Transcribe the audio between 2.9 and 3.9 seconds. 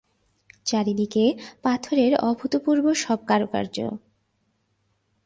সব কারুকার্য।